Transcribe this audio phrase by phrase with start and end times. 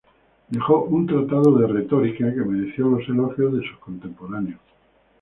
[0.49, 4.57] Dejó un "Tratado de retórica", que mereció los elogios de sus contemporáneos.